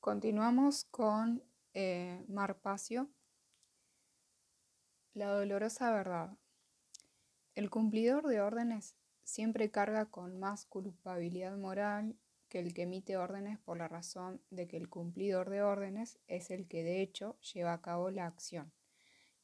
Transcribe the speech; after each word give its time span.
Continuamos 0.00 0.84
con 0.84 1.42
eh, 1.74 2.24
Marpacio. 2.26 3.10
La 5.12 5.26
dolorosa 5.26 5.92
verdad. 5.92 6.38
El 7.54 7.68
cumplidor 7.68 8.26
de 8.26 8.40
órdenes 8.40 8.96
siempre 9.24 9.70
carga 9.70 10.06
con 10.06 10.40
más 10.40 10.64
culpabilidad 10.64 11.54
moral 11.58 12.16
que 12.48 12.60
el 12.60 12.72
que 12.72 12.84
emite 12.84 13.18
órdenes 13.18 13.58
por 13.58 13.76
la 13.76 13.88
razón 13.88 14.40
de 14.48 14.66
que 14.66 14.78
el 14.78 14.88
cumplidor 14.88 15.50
de 15.50 15.60
órdenes 15.60 16.18
es 16.28 16.50
el 16.50 16.66
que 16.66 16.82
de 16.82 17.02
hecho 17.02 17.38
lleva 17.40 17.74
a 17.74 17.82
cabo 17.82 18.10
la 18.10 18.24
acción. 18.24 18.72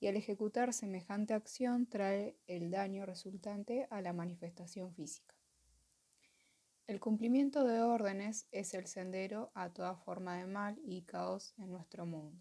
Y 0.01 0.07
al 0.07 0.17
ejecutar 0.17 0.73
semejante 0.73 1.35
acción 1.35 1.87
trae 1.87 2.35
el 2.47 2.71
daño 2.71 3.05
resultante 3.05 3.89
a 3.91 4.01
la 4.01 4.15
manifestación 4.15 4.95
física. 4.95 5.36
El 6.87 7.01
cumplimiento 7.01 7.65
de 7.65 7.83
órdenes 7.83 8.47
es 8.53 8.73
el 8.73 8.87
sendero 8.87 9.51
a 9.55 9.73
toda 9.73 9.97
forma 9.97 10.37
de 10.37 10.47
mal 10.47 10.79
y 10.85 11.03
caos 11.03 11.53
en 11.59 11.73
nuestro 11.73 12.07
mundo. 12.07 12.41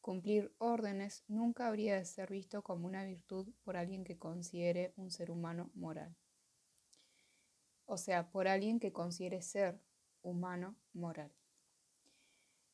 Cumplir 0.00 0.52
órdenes 0.58 1.22
nunca 1.28 1.68
habría 1.68 1.94
de 1.94 2.04
ser 2.04 2.28
visto 2.32 2.62
como 2.62 2.88
una 2.88 3.04
virtud 3.04 3.48
por 3.62 3.76
alguien 3.76 4.02
que 4.02 4.18
considere 4.18 4.92
un 4.96 5.12
ser 5.12 5.30
humano 5.30 5.70
moral. 5.74 6.16
O 7.84 7.96
sea, 7.96 8.32
por 8.32 8.48
alguien 8.48 8.80
que 8.80 8.92
considere 8.92 9.40
ser 9.42 9.80
humano 10.22 10.74
moral. 10.92 11.32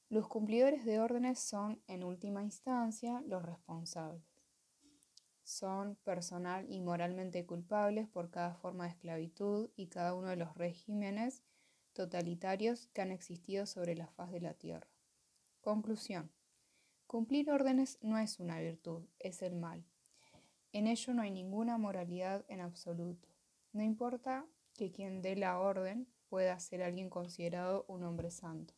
Los 0.09 0.27
cumplidores 0.27 0.87
de 0.87 1.01
órdenes 1.01 1.39
son, 1.39 1.83
en 1.87 2.03
última 2.03 2.43
instancia, 2.43 3.23
los 3.27 3.45
responsables 3.45 4.32
son 5.43 5.97
personal 5.97 6.71
y 6.71 6.81
moralmente 6.81 7.45
culpables 7.47 8.09
por 8.09 8.31
cada 8.31 8.55
forma 8.55 8.85
de 8.85 8.91
esclavitud 8.91 9.71
y 9.77 9.89
cada 9.89 10.15
uno 10.15 10.29
de 10.29 10.37
los 10.37 10.55
regímenes 10.57 11.43
totalitarios 11.93 12.87
que 12.89 13.03
han 13.03 13.11
existido 13.11 13.67
sobre 13.67 13.95
la 13.95 14.09
faz 14.09 14.31
de 14.31 14.41
la 14.41 14.55
Tierra. 14.55 14.89
Conclusión. 15.61 16.31
Cumplir 17.07 17.51
órdenes 17.51 17.99
no 18.01 18.19
es 18.19 18.41
una 18.41 18.59
virtud, 18.61 19.05
es 19.19 19.43
el 19.43 19.55
mal. 19.55 19.85
En 20.73 20.87
ello 20.87 21.13
no 21.13 21.23
hay 21.23 21.31
ninguna 21.31 21.77
moralidad 21.77 22.45
en 22.49 22.61
absoluto. 22.61 23.29
No 23.73 23.83
importa 23.83 24.47
que 24.75 24.91
quien 24.91 25.21
dé 25.21 25.37
la 25.37 25.59
orden 25.59 26.09
pueda 26.29 26.59
ser 26.59 26.83
alguien 26.83 27.11
considerado 27.11 27.85
un 27.89 28.05
hombre 28.05 28.31
santo. 28.31 28.73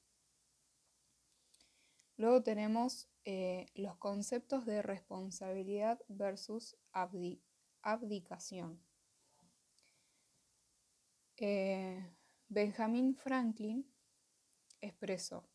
Luego 2.16 2.42
tenemos 2.42 3.08
eh, 3.24 3.66
los 3.74 3.96
conceptos 3.96 4.66
de 4.66 4.82
responsabilidad 4.82 5.98
versus 6.08 6.76
abdicación. 7.82 8.80
Eh, 11.36 12.14
Benjamin 12.48 13.16
Franklin 13.16 13.90
expresó, 14.80 15.48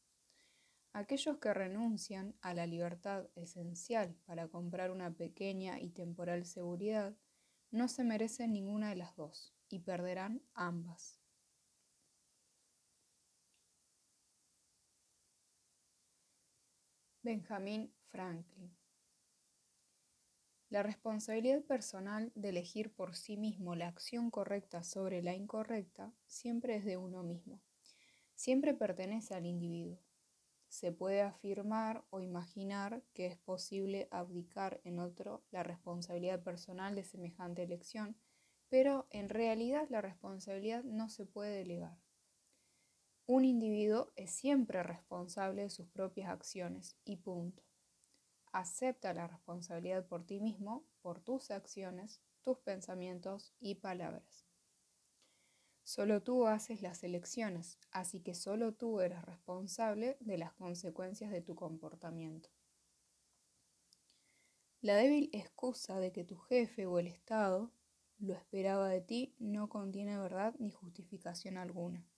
aquellos 0.93 1.37
que 1.37 1.53
renuncian 1.53 2.35
a 2.41 2.53
la 2.53 2.65
libertad 2.65 3.29
esencial 3.35 4.15
para 4.25 4.47
comprar 4.47 4.91
una 4.91 5.11
pequeña 5.11 5.79
y 5.79 5.89
temporal 5.89 6.45
seguridad 6.45 7.15
no 7.71 7.87
se 7.87 8.03
merecen 8.03 8.53
ninguna 8.53 8.89
de 8.89 8.95
las 8.95 9.15
dos 9.15 9.53
y 9.69 9.79
perderán 9.79 10.41
ambas. 10.55 11.18
Benjamin 17.29 17.93
Franklin. 18.07 18.75
La 20.71 20.81
responsabilidad 20.81 21.61
personal 21.61 22.31
de 22.33 22.49
elegir 22.49 22.91
por 22.91 23.15
sí 23.15 23.37
mismo 23.37 23.75
la 23.75 23.87
acción 23.87 24.31
correcta 24.31 24.81
sobre 24.81 25.21
la 25.21 25.35
incorrecta 25.35 26.11
siempre 26.25 26.75
es 26.75 26.85
de 26.85 26.97
uno 26.97 27.21
mismo. 27.21 27.61
Siempre 28.33 28.73
pertenece 28.73 29.35
al 29.35 29.45
individuo. 29.45 30.01
Se 30.69 30.91
puede 30.91 31.21
afirmar 31.21 32.03
o 32.09 32.19
imaginar 32.19 33.03
que 33.13 33.27
es 33.27 33.37
posible 33.37 34.07
abdicar 34.09 34.81
en 34.83 34.97
otro 34.97 35.43
la 35.51 35.61
responsabilidad 35.61 36.41
personal 36.41 36.95
de 36.95 37.03
semejante 37.03 37.61
elección, 37.61 38.17
pero 38.69 39.05
en 39.11 39.29
realidad 39.29 39.85
la 39.91 40.01
responsabilidad 40.01 40.83
no 40.83 41.09
se 41.09 41.27
puede 41.27 41.59
delegar. 41.59 41.99
Un 43.31 43.45
individuo 43.45 44.11
es 44.15 44.31
siempre 44.31 44.81
responsable 44.81 45.61
de 45.61 45.69
sus 45.69 45.87
propias 45.87 46.31
acciones 46.31 46.97
y 47.05 47.17
punto. 47.17 47.61
Acepta 48.51 49.13
la 49.13 49.27
responsabilidad 49.27 50.03
por 50.07 50.25
ti 50.25 50.39
mismo, 50.39 50.83
por 51.03 51.21
tus 51.21 51.51
acciones, 51.51 52.23
tus 52.41 52.57
pensamientos 52.57 53.53
y 53.59 53.75
palabras. 53.75 54.47
Solo 55.83 56.23
tú 56.23 56.47
haces 56.47 56.81
las 56.81 57.03
elecciones, 57.03 57.77
así 57.91 58.19
que 58.19 58.33
solo 58.33 58.73
tú 58.73 58.99
eres 58.99 59.21
responsable 59.21 60.17
de 60.21 60.39
las 60.39 60.53
consecuencias 60.53 61.29
de 61.29 61.43
tu 61.43 61.53
comportamiento. 61.53 62.49
La 64.81 64.95
débil 64.95 65.29
excusa 65.33 65.99
de 65.99 66.11
que 66.11 66.23
tu 66.23 66.39
jefe 66.39 66.87
o 66.87 66.97
el 66.97 67.05
Estado 67.05 67.71
lo 68.17 68.33
esperaba 68.33 68.89
de 68.89 69.01
ti 69.01 69.35
no 69.37 69.69
contiene 69.69 70.17
verdad 70.17 70.55
ni 70.57 70.71
justificación 70.71 71.59
alguna. 71.59 72.08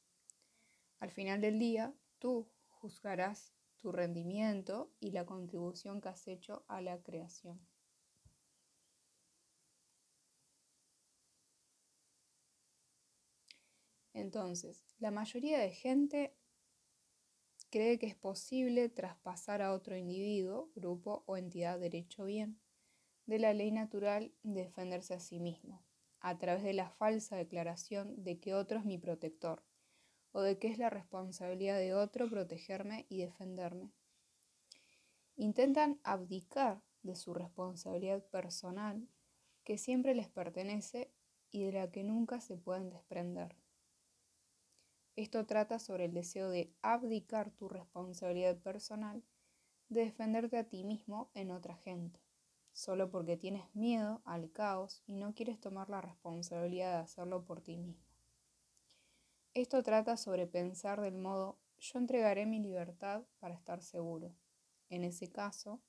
Al 1.01 1.09
final 1.09 1.41
del 1.41 1.57
día, 1.57 1.95
tú 2.19 2.47
juzgarás 2.69 3.51
tu 3.77 3.91
rendimiento 3.91 4.93
y 4.99 5.09
la 5.09 5.25
contribución 5.25 5.99
que 5.99 6.09
has 6.09 6.27
hecho 6.27 6.63
a 6.67 6.79
la 6.79 7.01
creación. 7.01 7.59
Entonces, 14.13 14.85
la 14.99 15.09
mayoría 15.09 15.57
de 15.57 15.71
gente 15.71 16.35
cree 17.71 17.97
que 17.97 18.05
es 18.05 18.15
posible 18.15 18.87
traspasar 18.87 19.63
a 19.63 19.73
otro 19.73 19.97
individuo, 19.97 20.69
grupo 20.75 21.23
o 21.25 21.35
entidad 21.35 21.79
derecho 21.79 22.25
bien 22.25 22.59
de 23.25 23.39
la 23.39 23.53
ley 23.53 23.71
natural 23.71 24.35
defenderse 24.43 25.15
a 25.15 25.19
sí 25.19 25.39
mismo, 25.39 25.83
a 26.19 26.37
través 26.37 26.61
de 26.61 26.73
la 26.73 26.91
falsa 26.91 27.37
declaración 27.37 28.23
de 28.23 28.39
que 28.39 28.53
otro 28.53 28.77
es 28.77 28.85
mi 28.85 28.99
protector 28.99 29.63
o 30.31 30.41
de 30.41 30.57
que 30.57 30.67
es 30.67 30.77
la 30.77 30.89
responsabilidad 30.89 31.77
de 31.77 31.93
otro 31.93 32.29
protegerme 32.29 33.05
y 33.09 33.21
defenderme. 33.21 33.91
Intentan 35.35 35.99
abdicar 36.03 36.81
de 37.03 37.15
su 37.15 37.33
responsabilidad 37.33 38.23
personal 38.25 39.07
que 39.63 39.77
siempre 39.77 40.15
les 40.15 40.29
pertenece 40.29 41.11
y 41.51 41.63
de 41.65 41.73
la 41.73 41.91
que 41.91 42.03
nunca 42.03 42.39
se 42.39 42.57
pueden 42.57 42.89
desprender. 42.89 43.55
Esto 45.15 45.45
trata 45.45 45.77
sobre 45.77 46.05
el 46.05 46.13
deseo 46.13 46.49
de 46.49 46.73
abdicar 46.81 47.51
tu 47.51 47.67
responsabilidad 47.67 48.57
personal, 48.57 49.23
de 49.89 50.05
defenderte 50.05 50.57
a 50.57 50.63
ti 50.63 50.85
mismo 50.85 51.29
en 51.33 51.51
otra 51.51 51.75
gente, 51.75 52.21
solo 52.71 53.11
porque 53.11 53.35
tienes 53.35 53.63
miedo 53.75 54.21
al 54.23 54.51
caos 54.51 55.03
y 55.05 55.15
no 55.15 55.35
quieres 55.35 55.59
tomar 55.59 55.89
la 55.89 55.99
responsabilidad 55.99 56.93
de 56.93 57.03
hacerlo 57.03 57.43
por 57.43 57.61
ti 57.61 57.75
mismo. 57.75 58.10
Esto 59.53 59.83
trata 59.83 60.15
sobre 60.15 60.47
pensar 60.47 61.01
del 61.01 61.17
modo 61.17 61.59
yo 61.77 61.99
entregaré 61.99 62.45
mi 62.45 62.59
libertad 62.59 63.23
para 63.39 63.53
estar 63.55 63.81
seguro. 63.81 64.33
En 64.89 65.03
ese 65.03 65.29
caso, 65.29 65.81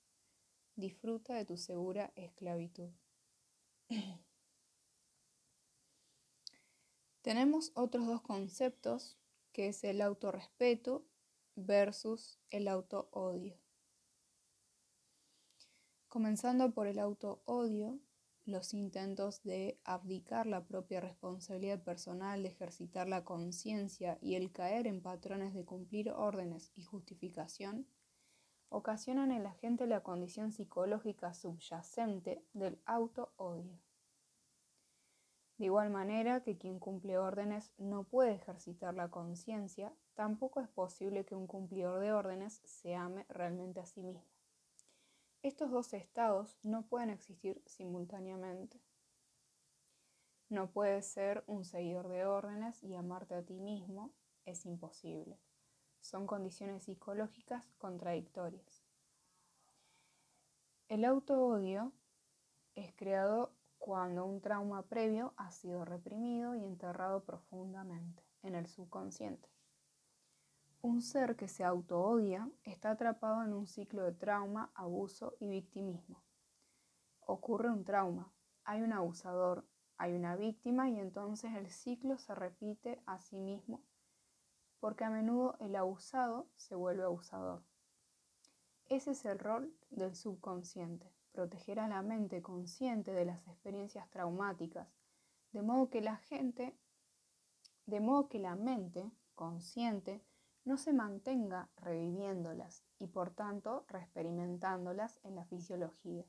disfruta 0.74 1.34
de 1.34 1.44
tu 1.44 1.56
segura 1.56 2.12
esclavitud. 2.16 2.90
Tenemos 7.22 7.70
otros 7.74 8.06
dos 8.06 8.22
conceptos, 8.22 9.16
que 9.52 9.68
es 9.68 9.84
el 9.84 10.00
autorrespeto 10.00 11.06
versus 11.54 12.40
el 12.50 12.66
auto-odio. 12.66 13.56
Comenzando 16.08 16.72
por 16.72 16.88
el 16.88 16.98
auto-odio, 16.98 18.00
los 18.44 18.74
intentos 18.74 19.42
de 19.42 19.78
abdicar 19.84 20.46
la 20.46 20.64
propia 20.64 21.00
responsabilidad 21.00 21.82
personal, 21.82 22.42
de 22.42 22.48
ejercitar 22.48 23.08
la 23.08 23.24
conciencia 23.24 24.18
y 24.20 24.34
el 24.34 24.50
caer 24.50 24.86
en 24.86 25.00
patrones 25.00 25.54
de 25.54 25.64
cumplir 25.64 26.10
órdenes 26.10 26.72
y 26.74 26.82
justificación, 26.82 27.86
ocasionan 28.68 29.30
en 29.32 29.42
la 29.42 29.52
gente 29.52 29.86
la 29.86 30.02
condición 30.02 30.50
psicológica 30.50 31.34
subyacente 31.34 32.42
del 32.52 32.80
auto-odio. 32.86 33.78
De 35.58 35.66
igual 35.66 35.90
manera 35.90 36.42
que 36.42 36.58
quien 36.58 36.80
cumple 36.80 37.18
órdenes 37.18 37.72
no 37.78 38.04
puede 38.04 38.32
ejercitar 38.34 38.94
la 38.94 39.10
conciencia, 39.10 39.94
tampoco 40.14 40.60
es 40.60 40.68
posible 40.68 41.24
que 41.24 41.36
un 41.36 41.46
cumplidor 41.46 42.00
de 42.00 42.12
órdenes 42.12 42.60
se 42.64 42.96
ame 42.96 43.26
realmente 43.28 43.78
a 43.78 43.86
sí 43.86 44.02
mismo. 44.02 44.31
Estos 45.42 45.72
dos 45.72 45.92
estados 45.92 46.56
no 46.62 46.86
pueden 46.86 47.10
existir 47.10 47.60
simultáneamente. 47.66 48.80
No 50.48 50.70
puedes 50.70 51.04
ser 51.06 51.42
un 51.48 51.64
seguidor 51.64 52.08
de 52.08 52.24
órdenes 52.24 52.80
y 52.84 52.94
amarte 52.94 53.34
a 53.34 53.42
ti 53.42 53.58
mismo, 53.58 54.12
es 54.44 54.64
imposible. 54.66 55.40
Son 56.00 56.28
condiciones 56.28 56.84
psicológicas 56.84 57.64
contradictorias. 57.78 58.84
El 60.88 61.04
auto-odio 61.04 61.92
es 62.76 62.94
creado 62.94 63.52
cuando 63.78 64.24
un 64.24 64.40
trauma 64.40 64.82
previo 64.82 65.34
ha 65.36 65.50
sido 65.50 65.84
reprimido 65.84 66.54
y 66.54 66.62
enterrado 66.62 67.24
profundamente 67.24 68.22
en 68.44 68.54
el 68.54 68.68
subconsciente. 68.68 69.51
Un 70.84 71.00
ser 71.00 71.36
que 71.36 71.46
se 71.46 71.62
autoodia 71.62 72.50
está 72.64 72.90
atrapado 72.90 73.44
en 73.44 73.52
un 73.52 73.68
ciclo 73.68 74.02
de 74.02 74.10
trauma, 74.10 74.72
abuso 74.74 75.36
y 75.38 75.46
victimismo. 75.46 76.24
Ocurre 77.20 77.70
un 77.70 77.84
trauma, 77.84 78.32
hay 78.64 78.82
un 78.82 78.92
abusador, 78.92 79.64
hay 79.96 80.12
una 80.12 80.34
víctima 80.34 80.90
y 80.90 80.98
entonces 80.98 81.54
el 81.54 81.70
ciclo 81.70 82.18
se 82.18 82.34
repite 82.34 83.00
a 83.06 83.20
sí 83.20 83.38
mismo 83.38 83.84
porque 84.80 85.04
a 85.04 85.10
menudo 85.10 85.56
el 85.60 85.76
abusado 85.76 86.48
se 86.56 86.74
vuelve 86.74 87.04
abusador. 87.04 87.62
Ese 88.86 89.12
es 89.12 89.24
el 89.24 89.38
rol 89.38 89.72
del 89.90 90.16
subconsciente, 90.16 91.14
proteger 91.30 91.78
a 91.78 91.86
la 91.86 92.02
mente 92.02 92.42
consciente 92.42 93.12
de 93.12 93.24
las 93.24 93.46
experiencias 93.46 94.10
traumáticas, 94.10 94.88
de 95.52 95.62
modo 95.62 95.90
que 95.90 96.00
la 96.00 96.16
gente, 96.16 96.76
de 97.86 98.00
modo 98.00 98.28
que 98.28 98.40
la 98.40 98.56
mente 98.56 99.12
consciente 99.36 100.26
no 100.64 100.76
se 100.76 100.92
mantenga 100.92 101.68
reviviéndolas 101.76 102.84
y 102.98 103.08
por 103.08 103.30
tanto 103.30 103.84
reexperimentándolas 103.88 105.18
en 105.24 105.36
la 105.36 105.44
fisiología. 105.44 106.24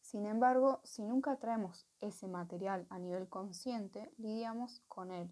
Sin 0.00 0.26
embargo, 0.26 0.80
si 0.82 1.04
nunca 1.04 1.36
traemos 1.36 1.86
ese 2.00 2.26
material 2.26 2.86
a 2.90 2.98
nivel 2.98 3.28
consciente, 3.28 4.12
lidiamos 4.16 4.80
con 4.88 5.12
él 5.12 5.30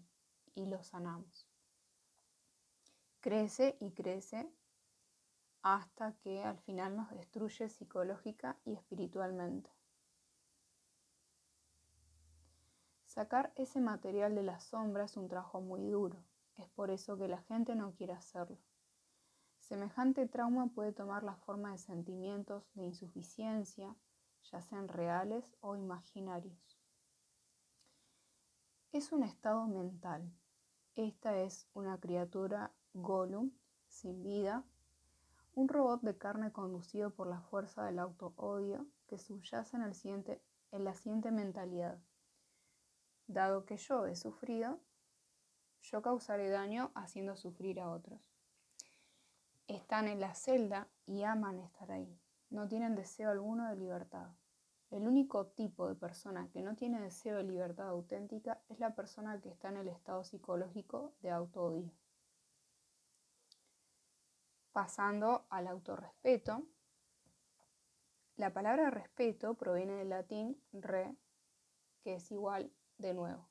y 0.55 0.67
lo 0.67 0.83
sanamos. 0.83 1.47
Crece 3.19 3.77
y 3.81 3.91
crece 3.91 4.49
hasta 5.61 6.13
que 6.19 6.43
al 6.43 6.59
final 6.59 6.95
nos 6.95 7.09
destruye 7.11 7.67
psicológica 7.67 8.57
y 8.63 8.73
espiritualmente. 8.73 9.69
Sacar 13.03 13.51
ese 13.55 13.81
material 13.81 14.35
de 14.35 14.43
la 14.43 14.59
sombra 14.61 15.03
es 15.03 15.17
un 15.17 15.27
trabajo 15.27 15.59
muy 15.59 15.89
duro, 15.89 16.23
es 16.59 16.69
por 16.69 16.91
eso 16.91 17.17
que 17.17 17.27
la 17.27 17.41
gente 17.43 17.75
no 17.75 17.93
quiere 17.93 18.13
hacerlo. 18.13 18.57
Semejante 19.59 20.27
trauma 20.27 20.67
puede 20.67 20.91
tomar 20.91 21.23
la 21.23 21.35
forma 21.35 21.71
de 21.71 21.77
sentimientos 21.77 22.63
de 22.73 22.85
insuficiencia, 22.85 23.95
ya 24.51 24.61
sean 24.61 24.87
reales 24.87 25.55
o 25.61 25.75
imaginarios. 25.75 26.79
Es 28.91 29.11
un 29.11 29.23
estado 29.23 29.67
mental. 29.67 30.31
Esta 30.95 31.37
es 31.37 31.67
una 31.73 31.99
criatura 31.99 32.73
Gollum, 32.93 33.51
sin 33.87 34.23
vida, 34.23 34.63
un 35.53 35.67
robot 35.67 36.01
de 36.01 36.17
carne 36.17 36.51
conducido 36.51 37.11
por 37.11 37.27
la 37.27 37.41
fuerza 37.41 37.85
del 37.85 37.99
auto-odio 37.99 38.87
que 39.07 39.17
subyace 39.17 39.77
en, 39.77 39.83
el 39.83 40.41
en 40.71 40.83
la 40.83 40.95
siguiente 40.95 41.31
mentalidad. 41.31 41.99
Dado 43.27 43.65
que 43.65 43.77
yo 43.77 44.07
he 44.07 44.15
sufrido, 44.15 44.79
yo 45.81 46.01
causaré 46.01 46.49
daño 46.49 46.91
haciendo 46.95 47.35
sufrir 47.35 47.79
a 47.79 47.89
otros. 47.89 48.19
Están 49.67 50.07
en 50.07 50.19
la 50.19 50.33
celda 50.33 50.87
y 51.05 51.23
aman 51.23 51.59
estar 51.59 51.91
ahí. 51.91 52.19
No 52.49 52.67
tienen 52.67 52.95
deseo 52.95 53.29
alguno 53.29 53.69
de 53.69 53.75
libertad. 53.75 54.29
El 54.89 55.07
único 55.07 55.47
tipo 55.47 55.87
de 55.87 55.95
persona 55.95 56.49
que 56.49 56.63
no 56.63 56.75
tiene 56.75 56.99
deseo 56.99 57.37
de 57.37 57.43
libertad 57.43 57.89
auténtica 57.89 58.61
es 58.69 58.79
la 58.79 58.95
persona 58.95 59.39
que 59.39 59.49
está 59.49 59.69
en 59.69 59.77
el 59.77 59.87
estado 59.87 60.23
psicológico 60.23 61.13
de 61.21 61.29
auto-odio. 61.29 61.91
Pasando 64.71 65.45
al 65.49 65.67
autorrespeto, 65.67 66.63
la 68.37 68.51
palabra 68.51 68.89
respeto 68.89 69.53
proviene 69.53 69.93
del 69.95 70.09
latín 70.09 70.59
re, 70.71 71.15
que 72.01 72.15
es 72.15 72.31
igual 72.31 72.71
de 72.97 73.13
nuevo 73.13 73.49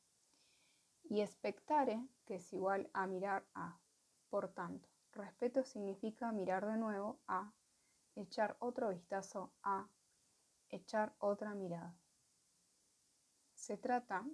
y 1.09 1.21
expectare, 1.21 2.01
que 2.29 2.35
es 2.35 2.53
igual 2.53 2.91
a 2.93 3.07
mirar 3.07 3.47
a. 3.55 3.81
Por 4.29 4.53
tanto, 4.53 4.87
respeto 5.13 5.65
significa 5.65 6.31
mirar 6.31 6.67
de 6.67 6.77
nuevo 6.77 7.19
a, 7.27 7.55
echar 8.17 8.59
otro 8.61 8.91
vistazo 8.91 9.51
a, 9.63 9.89
echar 10.69 11.15
otra 11.21 11.55
mirada. 11.55 11.97
Se 13.55 13.79
trata 13.79 14.27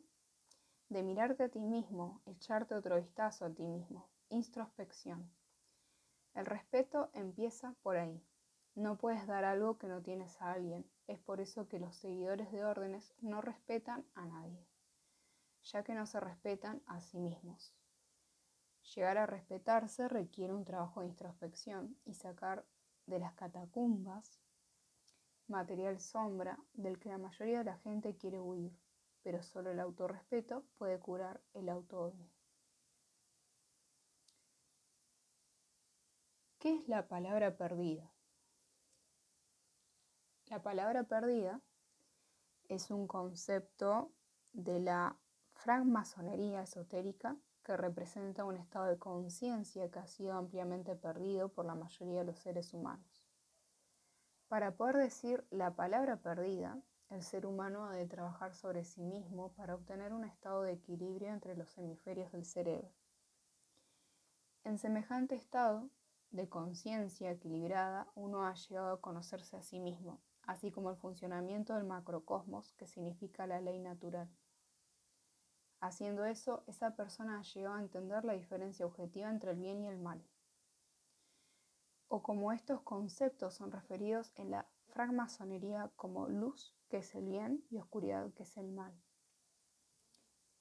de 0.89 1.05
mirarte 1.05 1.45
a 1.45 1.49
ti 1.49 1.61
mismo, 1.61 2.21
echarte 2.27 2.75
otro 2.75 2.97
vistazo 2.97 3.45
a 3.45 3.51
ti 3.51 3.63
mismo, 3.63 4.09
introspección. 4.29 5.31
El 6.35 6.47
respeto 6.47 7.11
empieza 7.13 7.77
por 7.85 7.97
ahí. 7.97 8.21
No 8.75 8.99
puedes 8.99 9.25
dar 9.29 9.45
algo 9.45 9.79
que 9.79 9.87
no 9.87 10.03
tienes 10.03 10.43
a 10.43 10.51
alguien. 10.51 10.85
Es 11.07 11.21
por 11.21 11.41
eso 11.41 11.69
que 11.69 11.79
los 11.79 11.95
seguidores 11.95 12.51
de 12.51 12.65
órdenes 12.65 13.15
no 13.21 13.41
respetan 13.41 14.05
a 14.17 14.27
nadie 14.27 14.67
ya 15.65 15.83
que 15.83 15.95
no 15.95 16.07
se 16.07 16.21
respetan 16.21 16.83
a 16.87 17.01
sí 17.01 17.19
mismos. 17.19 17.75
Llegar 18.93 19.17
a 19.19 19.27
respetarse 19.27 20.09
requiere 20.09 20.53
un 20.53 20.65
trabajo 20.65 21.01
de 21.01 21.07
introspección 21.07 21.97
y 22.05 22.15
sacar 22.15 22.67
de 23.07 23.19
las 23.19 23.33
catacumbas 23.35 24.41
material 25.49 26.01
sombra 26.01 26.59
del 26.73 26.99
que 26.99 27.09
la 27.09 27.19
mayoría 27.19 27.59
de 27.59 27.65
la 27.65 27.79
gente 27.79 28.17
quiere 28.17 28.41
huir, 28.41 28.79
pero 29.23 29.43
solo 29.43 29.71
el 29.71 29.81
autorrespeto 29.81 30.65
puede 30.77 30.99
curar 30.99 31.43
el 31.55 31.69
autoodio. 31.69 32.31
¿Qué 36.59 36.77
es 36.77 36.89
la 36.89 37.09
palabra 37.09 37.57
perdida? 37.57 38.11
La 40.47 40.63
palabra 40.63 41.05
perdida 41.05 41.61
es 42.69 42.91
un 42.91 43.07
concepto 43.07 44.13
de 44.53 44.81
la 44.81 45.19
francmasonería 45.55 46.63
esotérica 46.63 47.37
que 47.65 47.77
representa 47.77 48.45
un 48.45 48.57
estado 48.57 48.87
de 48.87 48.99
conciencia 48.99 49.91
que 49.91 49.99
ha 49.99 50.07
sido 50.07 50.35
ampliamente 50.35 50.95
perdido 50.95 51.49
por 51.49 51.65
la 51.65 51.75
mayoría 51.75 52.19
de 52.21 52.25
los 52.25 52.39
seres 52.39 52.75
humanos. 52.75 53.27
Para 54.49 54.77
poder 54.77 54.99
decir 54.99 55.45
la 55.51 55.75
palabra 55.75 56.19
perdida, 56.19 56.79
el 57.11 57.23
ser 57.23 57.47
humano 57.47 57.87
ha 57.87 57.93
de 57.93 58.07
trabajar 58.07 58.55
sobre 58.55 58.85
sí 58.85 59.03
mismo 59.03 59.53
para 59.55 59.75
obtener 59.75 60.13
un 60.13 60.25
estado 60.25 60.63
de 60.63 60.73
equilibrio 60.73 61.29
entre 61.29 61.57
los 61.57 61.77
hemisferios 61.79 62.31
del 62.33 62.45
cerebro. 62.45 62.91
En 64.65 64.79
semejante 64.79 65.35
estado 65.35 65.91
de 66.31 66.49
conciencia 66.49 67.31
equilibrada, 67.31 68.09
uno 68.15 68.47
ha 68.47 68.55
llegado 68.55 68.95
a 68.95 69.01
conocerse 69.01 69.57
a 69.57 69.63
sí 69.63 69.79
mismo, 69.79 70.21
así 70.43 70.71
como 70.71 70.91
el 70.91 70.97
funcionamiento 70.97 71.75
del 71.75 71.85
macrocosmos, 71.85 72.73
que 72.75 72.87
significa 72.87 73.47
la 73.47 73.61
ley 73.61 73.79
natural. 73.79 74.29
Haciendo 75.85 76.25
eso, 76.25 76.65
esa 76.67 76.97
persona 76.97 77.43
llegó 77.43 77.75
a 77.75 77.79
entender 77.79 78.25
la 78.25 78.33
diferencia 78.33 78.87
objetiva 78.87 79.29
entre 79.29 79.51
el 79.51 79.59
bien 79.59 79.83
y 79.83 79.87
el 79.87 79.99
mal. 79.99 80.25
O 82.09 82.23
como 82.23 82.53
estos 82.53 82.81
conceptos 82.81 83.53
son 83.53 83.71
referidos 83.71 84.33
en 84.37 84.51
la 84.51 84.67
francmasonería 84.87 85.93
como 85.97 86.27
luz, 86.27 86.75
que 86.89 86.97
es 86.97 87.15
el 87.15 87.27
bien, 87.27 87.67
y 87.69 87.77
oscuridad, 87.77 88.33
que 88.33 88.45
es 88.45 88.57
el 88.57 88.73
mal. 88.73 88.95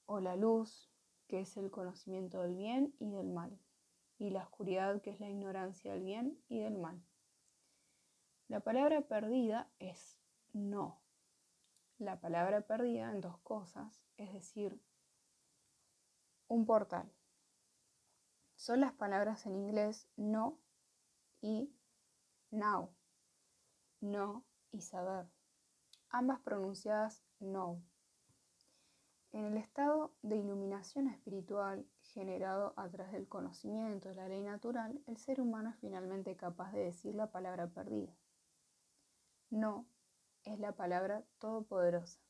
O 0.04 0.20
la 0.20 0.36
luz, 0.36 0.92
que 1.26 1.40
es 1.40 1.56
el 1.56 1.70
conocimiento 1.70 2.42
del 2.42 2.54
bien 2.54 2.94
y 2.98 3.10
del 3.10 3.30
mal. 3.30 3.58
Y 4.18 4.28
la 4.28 4.42
oscuridad, 4.42 5.00
que 5.00 5.08
es 5.08 5.20
la 5.20 5.30
ignorancia 5.30 5.92
del 5.94 6.02
bien 6.02 6.38
y 6.48 6.60
del 6.60 6.76
mal. 6.76 7.02
La 8.48 8.60
palabra 8.60 9.00
perdida 9.00 9.70
es 9.78 10.18
no. 10.52 11.00
La 11.96 12.20
palabra 12.20 12.60
perdida 12.66 13.10
en 13.10 13.22
dos 13.22 13.38
cosas, 13.38 14.04
es 14.18 14.30
decir, 14.30 14.78
un 16.48 16.66
portal. 16.66 17.10
Son 18.56 18.80
las 18.80 18.92
palabras 18.92 19.46
en 19.46 19.56
inglés 19.56 20.08
no 20.16 20.58
y 21.40 21.72
now. 22.50 22.90
No 24.00 24.44
y 24.70 24.80
saber. 24.80 25.26
Ambas 26.08 26.40
pronunciadas 26.40 27.22
no. 27.40 27.82
En 29.32 29.44
el 29.44 29.56
estado 29.56 30.14
de 30.22 30.36
iluminación 30.36 31.08
espiritual 31.08 31.86
generado 32.00 32.72
a 32.76 32.88
través 32.88 33.12
del 33.12 33.26
conocimiento 33.26 34.08
de 34.08 34.14
la 34.14 34.28
ley 34.28 34.40
natural, 34.42 35.02
el 35.06 35.16
ser 35.16 35.40
humano 35.40 35.70
es 35.70 35.76
finalmente 35.80 36.36
capaz 36.36 36.70
de 36.72 36.84
decir 36.84 37.16
la 37.16 37.32
palabra 37.32 37.66
perdida. 37.66 38.16
No 39.50 39.86
es 40.44 40.60
la 40.60 40.72
palabra 40.72 41.24
todopoderosa. 41.38 42.20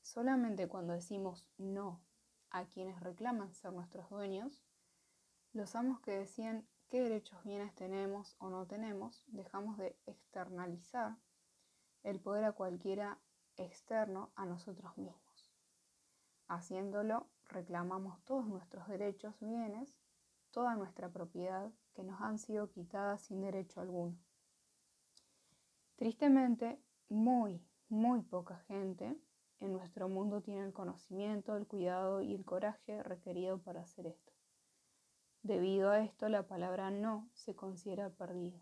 Solamente 0.00 0.66
cuando 0.68 0.94
decimos 0.94 1.46
no 1.58 2.05
a 2.50 2.64
quienes 2.66 3.00
reclaman 3.00 3.52
ser 3.52 3.72
nuestros 3.72 4.08
dueños, 4.10 4.64
los 5.52 5.74
amos 5.74 6.00
que 6.00 6.12
decían 6.12 6.66
qué 6.88 7.00
derechos 7.00 7.42
bienes 7.44 7.74
tenemos 7.74 8.36
o 8.38 8.50
no 8.50 8.66
tenemos, 8.66 9.22
dejamos 9.26 9.78
de 9.78 9.98
externalizar 10.06 11.16
el 12.02 12.20
poder 12.20 12.44
a 12.44 12.52
cualquiera 12.52 13.18
externo 13.56 14.30
a 14.36 14.46
nosotros 14.46 14.96
mismos. 14.96 15.52
Haciéndolo, 16.48 17.28
reclamamos 17.48 18.22
todos 18.24 18.46
nuestros 18.46 18.86
derechos, 18.86 19.34
bienes, 19.40 19.98
toda 20.50 20.76
nuestra 20.76 21.08
propiedad 21.08 21.72
que 21.94 22.04
nos 22.04 22.20
han 22.20 22.38
sido 22.38 22.70
quitadas 22.70 23.22
sin 23.22 23.40
derecho 23.40 23.80
alguno. 23.80 24.16
Tristemente, 25.96 26.80
muy, 27.08 27.64
muy 27.88 28.22
poca 28.22 28.58
gente 28.68 29.18
en 29.60 29.72
nuestro 29.72 30.08
mundo 30.08 30.42
tiene 30.42 30.64
el 30.64 30.72
conocimiento, 30.72 31.56
el 31.56 31.66
cuidado 31.66 32.20
y 32.20 32.34
el 32.34 32.44
coraje 32.44 33.02
requerido 33.02 33.58
para 33.58 33.80
hacer 33.80 34.06
esto. 34.06 34.32
Debido 35.42 35.90
a 35.90 36.00
esto, 36.00 36.28
la 36.28 36.46
palabra 36.46 36.90
no 36.90 37.30
se 37.32 37.54
considera 37.54 38.10
perdida. 38.10 38.58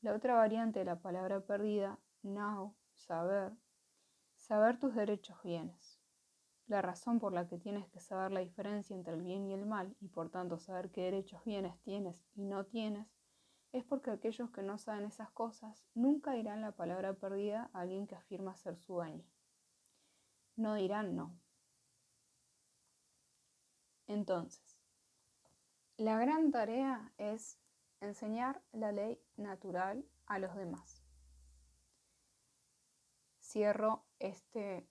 La 0.00 0.14
otra 0.14 0.34
variante 0.34 0.80
de 0.80 0.84
la 0.84 1.00
palabra 1.00 1.40
perdida, 1.40 1.98
now, 2.22 2.74
saber, 2.94 3.52
saber 4.34 4.78
tus 4.78 4.94
derechos 4.94 5.36
bienes. 5.44 6.00
La 6.66 6.80
razón 6.80 7.20
por 7.20 7.32
la 7.32 7.46
que 7.46 7.58
tienes 7.58 7.86
que 7.88 8.00
saber 8.00 8.32
la 8.32 8.40
diferencia 8.40 8.96
entre 8.96 9.14
el 9.14 9.22
bien 9.22 9.46
y 9.46 9.52
el 9.52 9.66
mal 9.66 9.94
y 10.00 10.08
por 10.08 10.30
tanto 10.30 10.58
saber 10.58 10.90
qué 10.90 11.02
derechos 11.02 11.44
bienes 11.44 11.78
tienes 11.82 12.24
y 12.34 12.44
no 12.44 12.64
tienes 12.64 13.06
es 13.72 13.84
porque 13.84 14.10
aquellos 14.10 14.50
que 14.50 14.62
no 14.62 14.78
saben 14.78 15.04
esas 15.04 15.30
cosas 15.30 15.84
nunca 15.94 16.32
dirán 16.32 16.60
la 16.60 16.72
palabra 16.72 17.14
perdida 17.14 17.70
a 17.72 17.80
alguien 17.80 18.06
que 18.06 18.14
afirma 18.14 18.56
ser 18.56 18.76
su 18.76 18.94
dueño. 18.94 19.24
No 20.62 20.74
dirán 20.74 21.16
no. 21.16 21.36
Entonces, 24.06 24.78
la 25.96 26.16
gran 26.20 26.52
tarea 26.52 27.12
es 27.18 27.58
enseñar 27.98 28.62
la 28.70 28.92
ley 28.92 29.20
natural 29.34 30.08
a 30.26 30.38
los 30.38 30.54
demás. 30.54 31.02
Cierro 33.40 34.06
este 34.20 34.88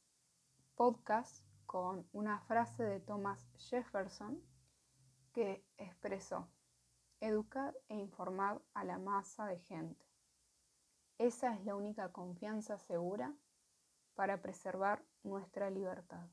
podcast 0.76 1.48
con 1.66 2.06
una 2.12 2.42
frase 2.42 2.84
de 2.84 3.00
Thomas 3.00 3.50
Jefferson 3.56 4.44
que 5.32 5.66
expresó, 5.78 6.52
educar 7.22 7.78
e 7.88 7.96
informar 7.96 8.62
a 8.74 8.84
la 8.84 9.00
masa 9.00 9.46
de 9.46 9.58
gente. 9.60 10.06
Esa 11.18 11.56
es 11.56 11.64
la 11.64 11.76
única 11.76 12.12
confianza 12.12 12.78
segura 12.78 13.34
para 14.16 14.42
preservar 14.42 15.06
nuestra 15.24 15.70
libertad. 15.70 16.28